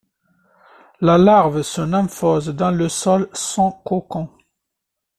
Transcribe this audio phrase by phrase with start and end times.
[0.99, 4.29] La larve se nymphose dans le sol, sans cocon.